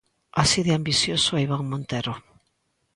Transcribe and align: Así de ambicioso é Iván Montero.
Así 0.41 0.59
de 0.65 0.73
ambicioso 0.79 1.31
é 1.35 1.41
Iván 1.45 1.63
Montero. 1.71 2.13